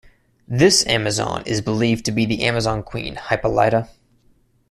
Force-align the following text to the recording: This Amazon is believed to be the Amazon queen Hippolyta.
This 0.47 0.83
Amazon 0.87 1.43
is 1.45 1.61
believed 1.61 2.05
to 2.05 2.11
be 2.11 2.25
the 2.25 2.43
Amazon 2.45 2.81
queen 2.81 3.19
Hippolyta. 3.29 3.87